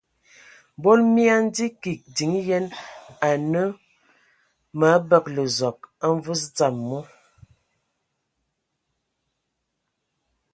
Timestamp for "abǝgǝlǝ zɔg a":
4.97-6.07